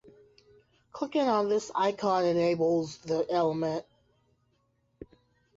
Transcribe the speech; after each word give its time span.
Clicking 0.91 1.27
on 1.29 1.47
this 1.47 1.69
icon 1.75 2.25
enables 2.25 2.97
the 3.03 3.23
element. 3.31 3.85